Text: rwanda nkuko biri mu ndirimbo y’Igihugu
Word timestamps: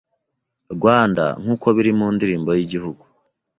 rwanda 0.75 1.23
nkuko 1.41 1.67
biri 1.75 1.91
mu 1.99 2.07
ndirimbo 2.15 2.49
y’Igihugu 2.57 3.03